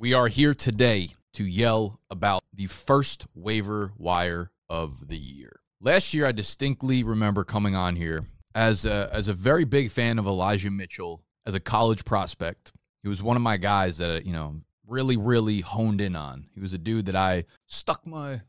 [0.00, 5.60] We are here today to yell about the first waiver wire of the year.
[5.78, 8.24] Last year, I distinctly remember coming on here
[8.54, 12.72] as a, as a very big fan of Elijah Mitchell as a college prospect.
[13.02, 16.46] He was one of my guys that, you know, really, really honed in on.
[16.54, 18.40] He was a dude that I stuck my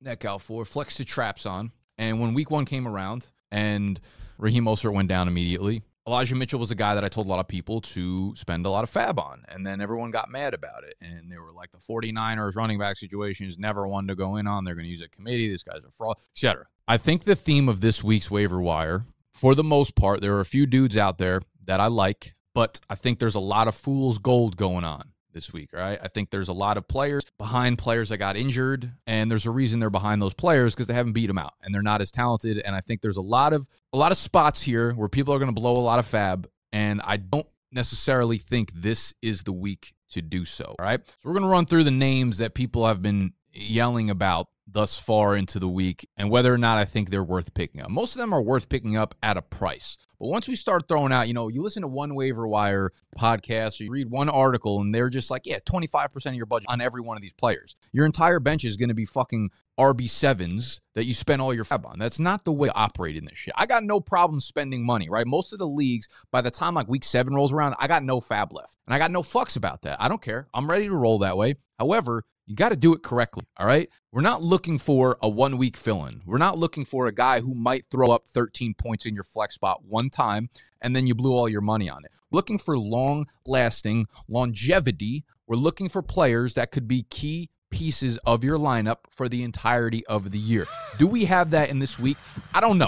[0.00, 1.72] neck out for, flexed the traps on.
[1.98, 4.00] And when week one came around and
[4.38, 7.38] Raheem Mostert went down immediately, Elijah Mitchell was a guy that I told a lot
[7.38, 9.44] of people to spend a lot of fab on.
[9.46, 10.94] And then everyone got mad about it.
[11.02, 14.46] And they were like, the 49ers running back situation is never one to go in
[14.46, 14.64] on.
[14.64, 15.50] They're going to use a committee.
[15.50, 16.64] This guy's a fraud, etc.
[16.88, 19.04] I think the theme of this week's waiver wire,
[19.34, 22.80] for the most part, there are a few dudes out there that I like, but
[22.88, 25.98] I think there's a lot of fool's gold going on this week, right?
[26.02, 29.50] I think there's a lot of players behind players that got injured, and there's a
[29.50, 32.10] reason they're behind those players because they haven't beat them out and they're not as
[32.10, 32.58] talented.
[32.58, 35.38] And I think there's a lot of a lot of spots here where people are
[35.38, 39.52] going to blow a lot of fab, and I don't necessarily think this is the
[39.52, 40.74] week to do so.
[40.78, 44.10] All right, so we're going to run through the names that people have been yelling
[44.10, 47.80] about thus far into the week and whether or not I think they're worth picking
[47.80, 47.90] up.
[47.90, 49.96] Most of them are worth picking up at a price.
[50.18, 53.80] But once we start throwing out, you know, you listen to one waiver wire podcast
[53.80, 56.80] or you read one article and they're just like, yeah, 25% of your budget on
[56.80, 57.76] every one of these players.
[57.92, 61.86] Your entire bench is going to be fucking RB7s that you spend all your fab
[61.86, 61.98] on.
[61.98, 63.54] That's not the way to operate in this shit.
[63.56, 65.26] I got no problem spending money, right?
[65.26, 68.20] Most of the leagues, by the time like week seven rolls around, I got no
[68.20, 68.76] fab left.
[68.86, 70.00] And I got no fucks about that.
[70.02, 70.48] I don't care.
[70.52, 71.56] I'm ready to roll that way.
[71.78, 73.44] However, you got to do it correctly.
[73.58, 73.88] All right.
[74.10, 76.22] We're not looking for a one week fill in.
[76.24, 79.54] We're not looking for a guy who might throw up 13 points in your flex
[79.54, 80.48] spot one time
[80.80, 82.10] and then you blew all your money on it.
[82.32, 85.24] Looking for long lasting longevity.
[85.46, 90.06] We're looking for players that could be key pieces of your lineup for the entirety
[90.06, 90.66] of the year.
[90.98, 92.16] Do we have that in this week?
[92.54, 92.86] I don't know.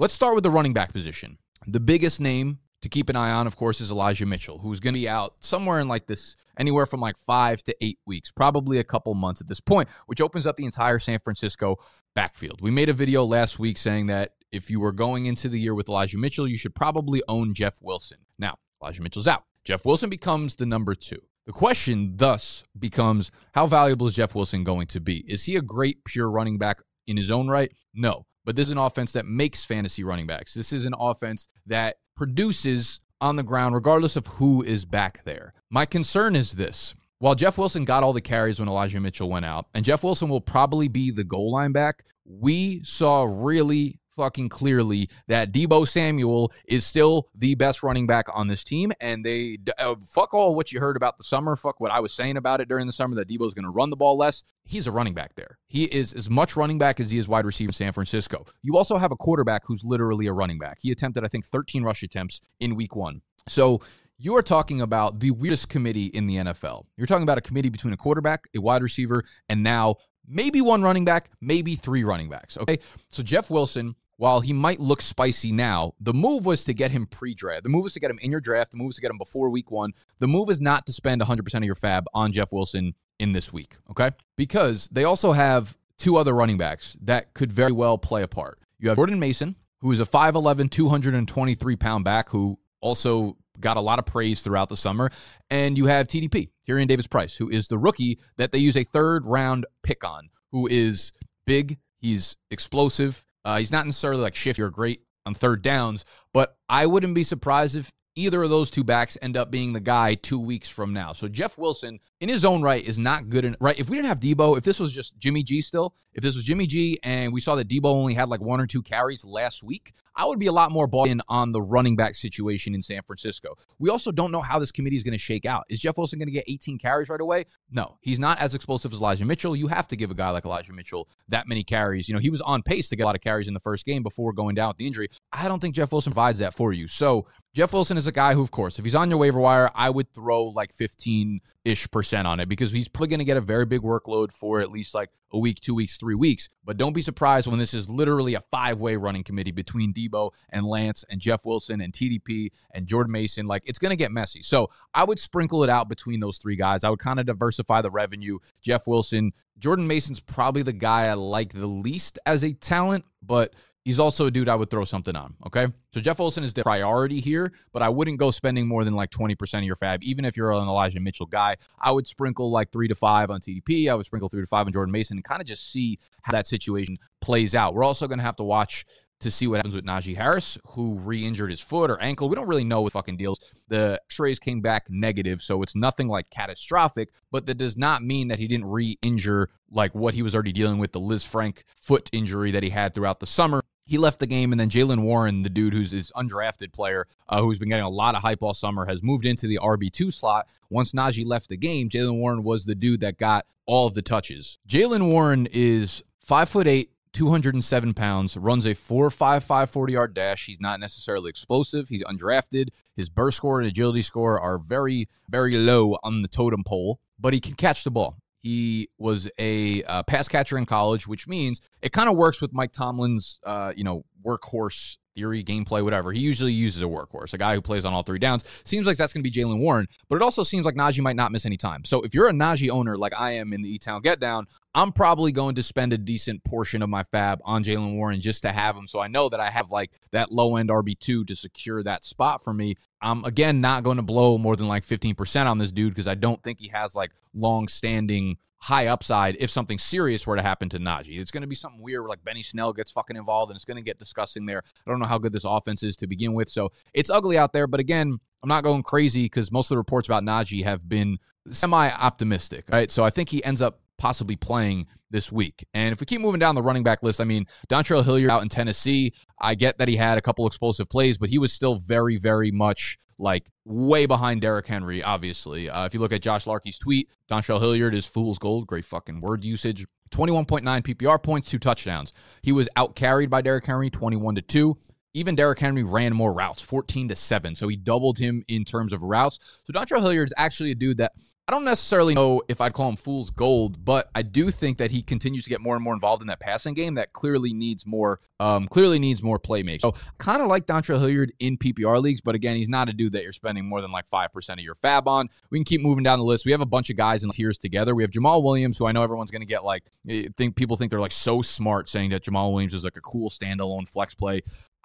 [0.00, 1.38] Let's start with the running back position.
[1.66, 4.94] The biggest name to keep an eye on, of course, is Elijah Mitchell, who's going
[4.94, 8.78] to be out somewhere in like this, anywhere from like five to eight weeks, probably
[8.78, 11.78] a couple months at this point, which opens up the entire San Francisco
[12.14, 12.60] backfield.
[12.60, 15.74] We made a video last week saying that if you were going into the year
[15.74, 18.18] with Elijah Mitchell, you should probably own Jeff Wilson.
[18.38, 19.46] Now, Elijah Mitchell's out.
[19.64, 21.22] Jeff Wilson becomes the number two.
[21.44, 25.24] The question thus becomes how valuable is Jeff Wilson going to be?
[25.26, 27.72] Is he a great pure running back in his own right?
[27.92, 28.26] No.
[28.48, 30.54] But this is an offense that makes fantasy running backs.
[30.54, 35.52] This is an offense that produces on the ground, regardless of who is back there.
[35.68, 36.94] My concern is this.
[37.18, 40.30] While Jeff Wilson got all the carries when Elijah Mitchell went out, and Jeff Wilson
[40.30, 46.52] will probably be the goal line back, we saw really fucking clearly that Deebo Samuel
[46.66, 48.92] is still the best running back on this team.
[49.00, 51.54] And they uh, fuck all what you heard about the summer.
[51.54, 53.90] Fuck what I was saying about it during the summer that Deebo's going to run
[53.90, 54.42] the ball less.
[54.64, 55.58] He's a running back there.
[55.68, 58.44] He is as much running back as he is wide receiver in San Francisco.
[58.60, 60.78] You also have a quarterback who's literally a running back.
[60.80, 63.22] He attempted, I think, 13 rush attempts in week one.
[63.46, 63.80] So
[64.18, 66.86] you are talking about the weirdest committee in the NFL.
[66.96, 69.96] You're talking about a committee between a quarterback, a wide receiver, and now
[70.28, 72.56] maybe one running back, maybe three running backs.
[72.58, 72.78] Okay.
[73.10, 77.06] So Jeff Wilson while he might look spicy now, the move was to get him
[77.06, 77.62] pre draft.
[77.62, 78.72] The move was to get him in your draft.
[78.72, 79.92] The move was to get him before week one.
[80.18, 83.52] The move is not to spend 100% of your fab on Jeff Wilson in this
[83.52, 84.10] week, okay?
[84.36, 88.58] Because they also have two other running backs that could very well play a part.
[88.80, 93.80] You have Jordan Mason, who is a 5'11, 223 pound back who also got a
[93.80, 95.10] lot of praise throughout the summer.
[95.48, 98.84] And you have TDP, Tyrion Davis Price, who is the rookie that they use a
[98.84, 101.12] third round pick on, who is
[101.46, 106.04] big, he's explosive, uh, he's not necessarily like shifty or great on third downs,
[106.34, 109.80] but I wouldn't be surprised if either of those two backs end up being the
[109.80, 111.14] guy two weeks from now.
[111.14, 113.46] So Jeff Wilson, in his own right, is not good.
[113.46, 116.22] In, right, if we didn't have Deebo, if this was just Jimmy G still, if
[116.22, 118.82] this was Jimmy G and we saw that Deebo only had like one or two
[118.82, 122.16] carries last week, I would be a lot more bought in on the running back
[122.16, 123.56] situation in San Francisco.
[123.78, 125.64] We also don't know how this committee is going to shake out.
[125.68, 127.44] Is Jeff Wilson going to get 18 carries right away?
[127.70, 129.54] No, he's not as explosive as Elijah Mitchell.
[129.54, 132.08] You have to give a guy like Elijah Mitchell that many carries.
[132.08, 133.86] You know, he was on pace to get a lot of carries in the first
[133.86, 135.08] game before going down with the injury.
[135.32, 136.88] I don't think Jeff Wilson provides that for you.
[136.88, 139.70] So Jeff Wilson is a guy who, of course, if he's on your waiver wire,
[139.72, 143.36] I would throw like 15 ish percent on it because he's probably going to get
[143.36, 146.48] a very big workload for at least like a week, two weeks, three weeks.
[146.64, 150.30] But don't be surprised when this is literally a five way running committee between Deebo
[150.50, 153.46] and Lance and Jeff Wilson and TDP and Jordan Mason.
[153.46, 154.42] Like it's going to get messy.
[154.42, 156.84] So I would sprinkle it out between those three guys.
[156.84, 158.38] I would kind of diversify the revenue.
[158.60, 163.54] Jeff Wilson, Jordan Mason's probably the guy I like the least as a talent, but
[163.84, 165.34] he's also a dude I would throw something on.
[165.46, 165.66] Okay.
[165.94, 169.10] So Jeff Wilson is the priority here, but I wouldn't go spending more than like
[169.10, 171.56] 20% of your fab, even if you're an Elijah Mitchell guy.
[171.80, 173.90] I would sprinkle like three to five on TDP.
[173.90, 176.32] I would sprinkle three to five on Jordan Mason and kind of just see how
[176.32, 177.74] that situation plays out.
[177.74, 178.84] We're also going to have to watch
[179.20, 182.28] to see what happens with Najee Harris, who re-injured his foot or ankle.
[182.28, 183.40] We don't really know what fucking deals.
[183.68, 188.28] The X-rays came back negative, so it's nothing like catastrophic, but that does not mean
[188.28, 192.50] that he didn't re-injure like what he was already dealing with the Lisfranc foot injury
[192.50, 193.62] that he had throughout the summer.
[193.84, 197.40] He left the game, and then Jaylen Warren, the dude who's his undrafted player, uh,
[197.40, 200.46] who's been getting a lot of hype all summer, has moved into the RB2 slot.
[200.68, 204.02] Once Najee left the game, Jaylen Warren was the dude that got all of the
[204.02, 204.58] touches.
[204.68, 210.46] Jaylen Warren is five foot eight, 207 pounds, runs a 4.55 40 yard dash.
[210.46, 211.88] He's not necessarily explosive.
[211.88, 212.68] He's undrafted.
[212.96, 217.32] His burst score and agility score are very, very low on the totem pole, but
[217.32, 218.16] he can catch the ball.
[218.40, 222.52] He was a uh, pass catcher in college, which means it kind of works with
[222.52, 226.12] Mike Tomlin's, uh, you know, workhorse theory, gameplay, whatever.
[226.12, 228.44] He usually uses a workhorse, a guy who plays on all three downs.
[228.64, 231.16] Seems like that's going to be Jaylen Warren, but it also seems like Najee might
[231.16, 231.84] not miss any time.
[231.84, 234.46] So if you're a Najee owner like I am in the E Town Get Down,
[234.74, 238.42] I'm probably going to spend a decent portion of my fab on Jaylen Warren just
[238.42, 238.86] to have him.
[238.86, 242.44] So I know that I have like that low end RB2 to secure that spot
[242.44, 242.76] for me.
[243.00, 246.14] I'm again not going to blow more than like 15% on this dude because I
[246.14, 250.68] don't think he has like long standing high upside if something serious were to happen
[250.68, 251.20] to Najee.
[251.20, 253.64] It's going to be something weird where like Benny Snell gets fucking involved and it's
[253.64, 254.62] going to get disgusting there.
[254.86, 256.48] I don't know how good this offense is to begin with.
[256.48, 257.66] So it's ugly out there.
[257.66, 261.18] But again, I'm not going crazy because most of the reports about Najee have been
[261.50, 262.64] semi optimistic.
[262.70, 262.90] Right.
[262.90, 265.66] So I think he ends up possibly playing this week.
[265.74, 268.42] And if we keep moving down the running back list, I mean, Dontrell Hilliard out
[268.42, 271.76] in Tennessee, I get that he had a couple explosive plays, but he was still
[271.76, 275.68] very, very much like way behind Derrick Henry, obviously.
[275.68, 278.66] Uh, if you look at Josh Larkey's tweet, Dontrell Hilliard is fool's gold.
[278.66, 279.86] Great fucking word usage.
[280.10, 282.12] 21.9 PPR points, two touchdowns.
[282.42, 284.76] He was out carried by Derrick Henry, 21 to 2.
[285.18, 287.56] Even Derrick Henry ran more routes, 14 to 7.
[287.56, 289.40] So he doubled him in terms of routes.
[289.64, 291.10] So Dontrell Hilliard is actually a dude that
[291.48, 294.90] I don't necessarily know if I'd call him fool's gold, but I do think that
[294.90, 297.86] he continues to get more and more involved in that passing game that clearly needs
[297.86, 299.80] more, um, clearly needs more playmaking.
[299.80, 303.12] So kind of like Dontrell Hilliard in PPR leagues, but again, he's not a dude
[303.12, 305.30] that you're spending more than like five percent of your fab on.
[305.48, 306.44] We can keep moving down the list.
[306.44, 307.94] We have a bunch of guys in tiers together.
[307.94, 310.76] We have Jamaal Williams, who I know everyone's going to get like eh, think people
[310.76, 314.14] think they're like so smart saying that Jamaal Williams is like a cool standalone flex
[314.14, 314.42] play.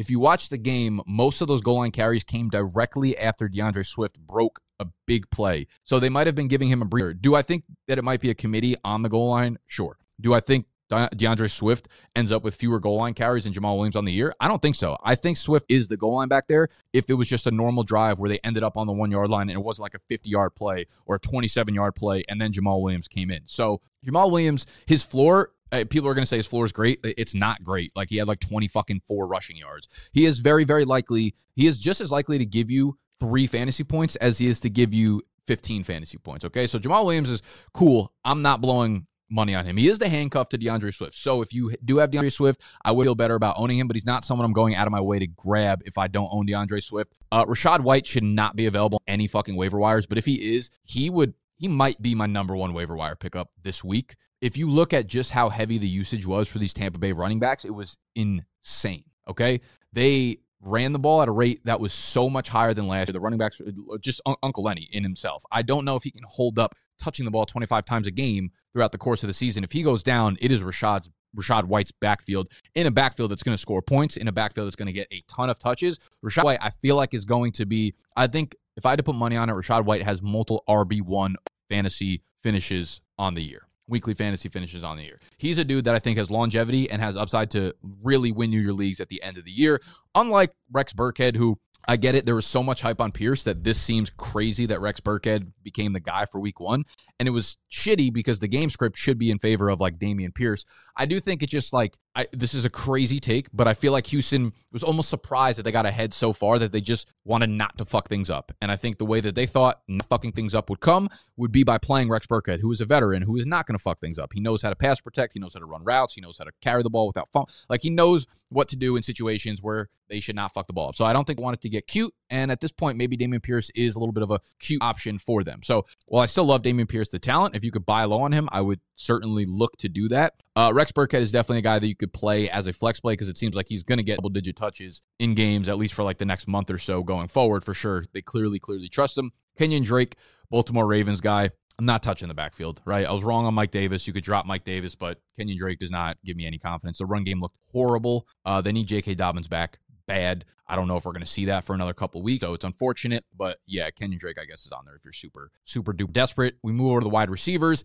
[0.00, 3.82] If you watch the game, most of those goal line carries came directly after D'Andre
[3.82, 5.66] Swift broke a big play.
[5.84, 7.12] So they might have been giving him a breather.
[7.12, 9.58] Do I think that it might be a committee on the goal line?
[9.66, 9.98] Sure.
[10.18, 13.94] Do I think D'Andre Swift ends up with fewer goal line carries than Jamaal Williams
[13.94, 14.32] on the year?
[14.40, 14.96] I don't think so.
[15.04, 17.82] I think Swift is the goal line back there if it was just a normal
[17.82, 20.00] drive where they ended up on the one yard line and it wasn't like a
[20.08, 23.42] 50 yard play or a 27 yard play and then Jamaal Williams came in.
[23.44, 27.00] So Jamaal Williams, his floor people are going to say his floor is great.
[27.04, 27.92] It's not great.
[27.94, 29.88] Like he had like 20 fucking four rushing yards.
[30.12, 33.84] He is very, very likely, he is just as likely to give you three fantasy
[33.84, 36.44] points as he is to give you 15 fantasy points.
[36.44, 36.66] Okay.
[36.66, 38.12] So Jamaal Williams is cool.
[38.24, 39.76] I'm not blowing money on him.
[39.76, 41.14] He is the handcuff to D'Andre Swift.
[41.14, 43.94] So if you do have D'Andre Swift, I would feel better about owning him, but
[43.94, 46.46] he's not someone I'm going out of my way to grab if I don't own
[46.46, 47.14] D'Andre Swift.
[47.30, 50.56] Uh, Rachaad White should not be available on any fucking waiver wires, but if he
[50.56, 54.56] is, he would he might be my number one waiver wire pickup this week if
[54.56, 57.64] you look at just how heavy the usage was for these Tampa Bay running backs,
[57.64, 59.04] it was insane.
[59.28, 59.60] Okay.
[59.92, 63.12] They ran the ball at a rate that was so much higher than last year.
[63.12, 65.42] The running backs, uh, just Uncle Lenny in himself.
[65.50, 68.50] I don't know if he can hold up touching the ball 25 times a game
[68.72, 69.64] throughout the course of the season.
[69.64, 73.56] If he goes down, it is Rachaad's Rachaad White's backfield in a backfield that's going
[73.56, 75.98] to score points, in a backfield that's going to get a ton of touches.
[76.24, 79.02] Rachaad White, I feel like, is going to be, I think if I had to
[79.02, 81.34] put money on it, Rachaad White has multiple RB1
[81.68, 83.69] fantasy finishes on the year.
[83.90, 85.20] Weekly fantasy finishes on the year.
[85.36, 88.60] He's a dude that I think has longevity and has upside to really win you
[88.60, 89.80] your leagues at the end of the year.
[90.14, 92.26] Unlike Rex Burkhead, who I get it.
[92.26, 95.92] There was so much hype on Pierce that this seems crazy that Rex Burkhead became
[95.92, 96.84] the guy for week one.
[97.18, 100.34] And it was shitty because the game script should be in favor of like Dameon
[100.34, 100.64] Pierce.
[100.96, 103.92] I do think it just like, I, this is a crazy take, but I feel
[103.92, 107.50] like Houston was almost surprised that they got ahead so far that they just wanted
[107.50, 108.50] not to fuck things up.
[108.60, 111.62] And I think the way that they thought fucking things up would come would be
[111.62, 114.18] by playing Rex Burkhead, who is a veteran, who is not going to fuck things
[114.18, 114.32] up.
[114.34, 115.34] He knows how to pass protect.
[115.34, 116.14] He knows how to run routes.
[116.14, 117.44] He knows how to carry the ball without fun.
[117.68, 120.88] Like he knows what to do in situations where they should not fuck the ball
[120.88, 120.96] up.
[120.96, 122.12] So I don't think they wanted to get cute.
[122.28, 125.18] And at this point, maybe Dameon Pierce is a little bit of a cute option
[125.18, 125.60] for them.
[125.62, 128.32] So while I still love Dameon Pierce, the talent, if you could buy low on
[128.32, 130.34] him, I would certainly look to do that.
[130.60, 133.14] Uh, Rex Burkhead is definitely a guy that you could play as a flex play
[133.14, 135.94] because it seems like he's going to get double digit touches in games, at least
[135.94, 138.04] for like the next month or so going forward for sure.
[138.12, 139.32] They clearly, clearly trust him.
[139.58, 140.16] Kenyan Drake,
[140.50, 141.48] Baltimore Ravens guy.
[141.78, 143.06] I'm not touching the backfield, right?
[143.06, 144.06] I was wrong on Mike Davis.
[144.06, 146.98] You could drop Mike Davis, but Kenyan Drake does not give me any confidence.
[146.98, 148.26] The run game looked horrible.
[148.44, 149.14] Uh, they need J.K.
[149.14, 150.44] Dobbins back bad.
[150.68, 152.42] I don't know if we're going to see that for another couple weeks.
[152.42, 155.52] So it's unfortunate, but yeah, Kenyan Drake, I guess, is on there if you're super,
[155.64, 156.56] super duper desperate.
[156.62, 157.82] We move over to the wide receivers.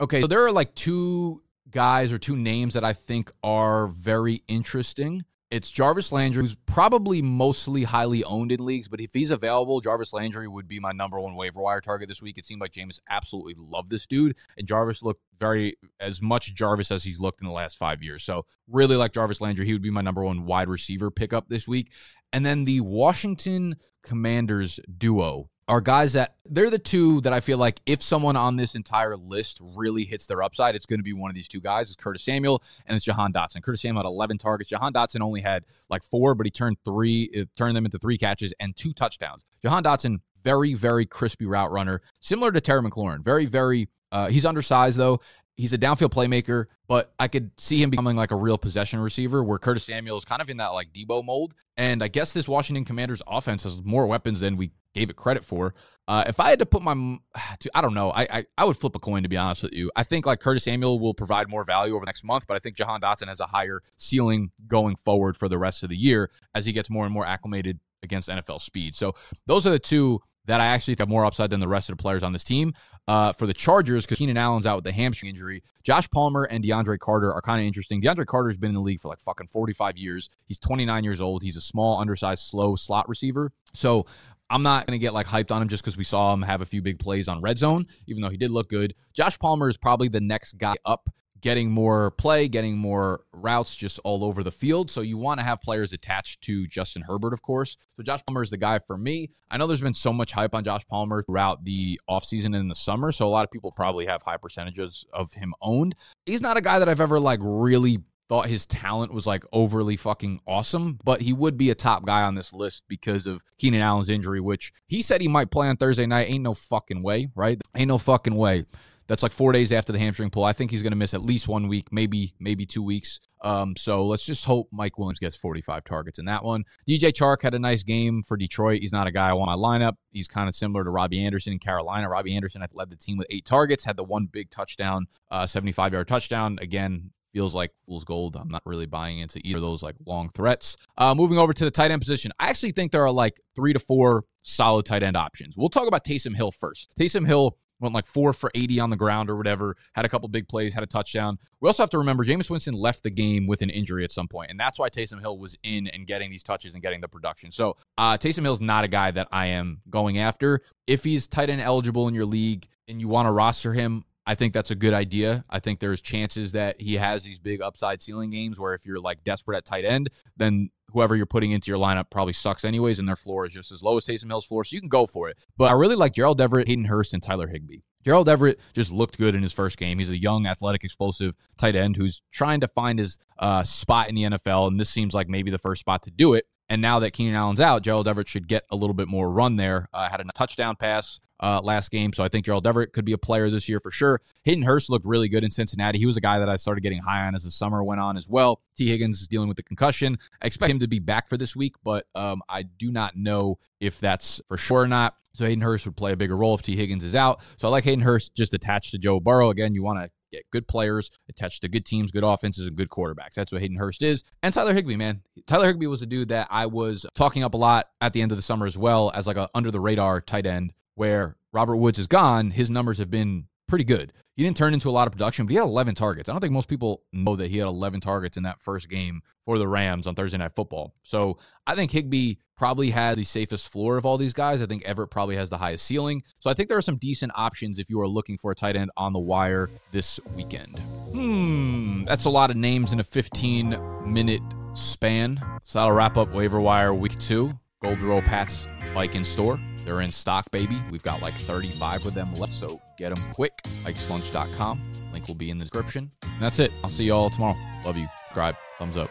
[0.00, 4.42] Okay, so there are like two guys or two names that I think are very
[4.48, 5.24] interesting.
[5.50, 10.12] It's Jarvis Landry, who's probably mostly highly owned in leagues, but if he's available, Jarvis
[10.12, 12.38] Landry would be my number one waiver wire target this week.
[12.38, 16.90] It seemed like Jameis absolutely loved this dude, and Jarvis looked very as much Jarvis
[16.90, 18.24] as he's looked in the last five years.
[18.24, 19.64] So really like Jarvis Landry.
[19.64, 21.92] He would be my number one wide receiver pickup this week.
[22.32, 27.56] And then the Washington Commanders duo are guys that they're the two that I feel
[27.56, 31.12] like if someone on this entire list really hits their upside, it's going to be
[31.12, 31.88] one of these two guys.
[31.88, 33.62] It's Curtis Samuel and it's Jahan Dotson.
[33.62, 34.70] Curtis Samuel had 11 targets.
[34.70, 38.18] Jahan Dotson only had like four, but he turned three, it turned them into three
[38.18, 39.42] catches and two touchdowns.
[39.62, 43.24] Jahan Dotson, very, very crispy route runner, similar to Terry McLaurin.
[43.24, 45.20] Very, very, uh, he's undersized though.
[45.56, 49.42] He's a downfield playmaker, but I could see him becoming like a real possession receiver
[49.42, 51.54] where Curtis Samuel is kind of in that like Deebo mold.
[51.76, 55.44] And I guess this Washington Commanders offense has more weapons than we gave it credit
[55.44, 55.74] for.
[56.06, 57.18] Uh, if I had to put my,
[57.74, 59.90] I don't know, I, I, I would flip a coin to be honest with you.
[59.94, 62.60] I think like Curtis Samuel will provide more value over the next month, but I
[62.60, 66.30] think Jahan Dotson has a higher ceiling going forward for the rest of the year
[66.54, 68.94] as he gets more and more acclimated against NFL speed.
[68.94, 69.14] So
[69.46, 72.02] those are the two that I actually have more upside than the rest of the
[72.02, 72.74] players on this team.
[73.06, 76.64] Uh, for the Chargers, because Keenan Allen's out with the hamstring injury, Josh Palmer and
[76.64, 78.00] DeAndre Carter are kind of interesting.
[78.00, 80.30] DeAndre Carter's been in the league for like fucking 45 years.
[80.46, 81.42] He's 29 years old.
[81.42, 83.52] He's a small, undersized, slow slot receiver.
[83.74, 84.06] So
[84.50, 86.60] I'm not going to get like hyped on him just because we saw him have
[86.60, 88.94] a few big plays on red zone, even though he did look good.
[89.12, 91.08] Josh Palmer is probably the next guy up,
[91.40, 94.90] getting more play, getting more routes just all over the field.
[94.90, 97.76] So you want to have players attached to Justin Herbert, of course.
[97.96, 99.30] So Josh Palmer is the guy for me.
[99.50, 102.68] I know there's been so much hype on Josh Palmer throughout the offseason and in
[102.68, 103.12] the summer.
[103.12, 105.94] So a lot of people probably have high percentages of him owned.
[106.26, 107.98] He's not a guy that I've ever like really
[108.34, 112.22] thought his talent was like overly fucking awesome, but he would be a top guy
[112.22, 115.76] on this list because of Keenan Allen's injury, which he said he might play on
[115.76, 116.28] Thursday night.
[116.28, 117.62] Ain't no fucking way, right?
[117.76, 118.64] Ain't no fucking way.
[119.06, 120.42] That's like four days after the hamstring pull.
[120.42, 123.20] I think he's going to miss at least one week, maybe maybe two weeks.
[123.42, 126.64] Um, so let's just hope Mike Williams gets 45 targets in that one.
[126.88, 128.80] DJ Chark had a nice game for Detroit.
[128.80, 129.96] He's not a guy I want my lineup.
[130.10, 132.08] He's kind of similar to Robbie Anderson in Carolina.
[132.08, 135.92] Robbie Anderson led the team with eight targets, had the one big touchdown, uh, 75
[135.92, 136.58] yard touchdown.
[136.60, 138.36] Again, feels like fool's gold.
[138.36, 140.76] I'm not really buying into either of those like long threats.
[140.96, 143.74] Uh, moving over to the tight end position, I actually think there are like three
[143.74, 145.56] to four solid tight end options.
[145.56, 146.88] We'll talk about Taysom Hill first.
[146.98, 150.28] Taysom Hill went like four for 80 on the ground or whatever, had a couple
[150.28, 151.38] big plays, had a touchdown.
[151.60, 154.28] We also have to remember Jameis Winston left the game with an injury at some
[154.28, 157.08] point, and that's why Taysom Hill was in and getting these touches and getting the
[157.08, 157.50] production.
[157.50, 160.60] So uh, Taysom Hill's not a guy that I am going after.
[160.86, 164.34] If he's tight end eligible in your league and you want to roster him, I
[164.34, 165.44] think that's a good idea.
[165.50, 169.00] I think there's chances that he has these big upside ceiling games where if you're
[169.00, 172.98] like desperate at tight end, then whoever you're putting into your lineup probably sucks anyways,
[172.98, 174.64] and their floor is just as low as Taysom Hill's floor.
[174.64, 175.36] So you can go for it.
[175.56, 177.80] But I really like Gerald Everett, Hayden Hurst, and Tyler Higbee.
[178.04, 179.98] Gerald Everett just looked good in his first game.
[179.98, 184.14] He's a young, athletic, explosive tight end who's trying to find his uh, spot in
[184.14, 186.46] the NFL, and this seems like maybe the first spot to do it.
[186.68, 189.56] And now that Keenan Allen's out, Gerald Everett should get a little bit more run
[189.56, 189.88] there.
[189.92, 193.12] Uh, had a touchdown pass uh, last game, so I think Gerald Everett could be
[193.12, 194.22] a player this year for sure.
[194.44, 195.98] Hayden Hurst looked really good in Cincinnati.
[195.98, 198.16] He was a guy that I started getting high on as the summer went on
[198.16, 198.62] as well.
[198.74, 200.18] Tee Higgins is dealing with the concussion.
[200.40, 203.58] I expect him to be back for this week, but um, I do not know
[203.78, 205.16] if that's for sure or not.
[205.34, 207.42] So Hayden Hurst would play a bigger role if Tee Higgins is out.
[207.58, 209.50] So I like Hayden Hurst just attached to Joe Burrow.
[209.50, 212.88] Again, you want to get good players attached to good teams, good offenses, and good
[212.88, 213.34] quarterbacks.
[213.34, 214.24] That's what Hayden Hurst is.
[214.42, 215.20] And Tyler Higbee, man.
[215.46, 218.32] Tyler Higbee was a dude that I was talking up a lot at the end
[218.32, 221.76] of the summer as well as like a under the radar tight end where Robert
[221.76, 222.50] Woods is gone.
[222.50, 224.12] His numbers have been pretty good.
[224.36, 226.28] He didn't turn into a lot of production, but he had 11 targets.
[226.28, 229.22] I don't think most people know that he had 11 targets in that first game
[229.44, 230.94] for the Rams on Thursday Night Football.
[231.04, 234.60] So I think Higbee probably had the safest floor of all these guys.
[234.60, 236.22] I think Everett probably has the highest ceiling.
[236.38, 238.74] So I think there are some decent options if you are looking for a tight
[238.74, 240.80] end on the wire this weekend.
[241.12, 245.40] Hmm, that's a lot of names in a 15 minute span.
[245.62, 247.52] So that'll wrap up waiver wire week two.
[247.82, 249.60] Gold Roll Pats Bike in store.
[249.84, 250.76] They're in stock, baby.
[250.90, 253.62] We've got like 35 of them left, so get them quick.
[253.84, 254.80] Ikeslunch.com.
[255.12, 256.10] Link will be in the description.
[256.22, 256.72] And that's it.
[256.82, 257.56] I'll see you all tomorrow.
[257.84, 258.08] Love you.
[258.26, 258.56] Subscribe.
[258.78, 259.10] Thumbs up.